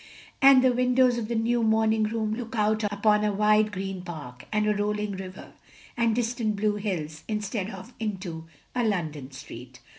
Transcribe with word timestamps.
And 0.41 0.63
the 0.63 0.73
windows 0.73 1.19
of 1.19 1.27
the 1.27 1.35
new 1.35 1.61
morning 1.61 2.05
room 2.05 2.33
look 2.33 2.55
out 2.55 2.83
upon 2.85 3.23
a 3.23 3.31
wide, 3.31 3.71
green 3.71 4.01
park, 4.01 4.47
and 4.51 4.67
a 4.67 4.73
rolling 4.73 5.11
river, 5.11 5.53
and 5.95 6.15
distant 6.15 6.55
blue 6.55 6.77
hills, 6.77 7.23
instead 7.27 7.69
of 7.69 7.93
into 7.99 8.45
a 8.73 8.83
London 8.83 9.29
street. 9.29 9.79